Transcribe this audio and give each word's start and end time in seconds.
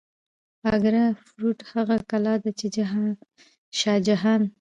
اګره 0.73 1.03
فورت 1.27 1.59
هغه 1.71 1.97
کلا 2.09 2.33
ده 2.43 2.51
چې 2.59 2.67
شاه 3.79 3.99
جهان 4.07 4.41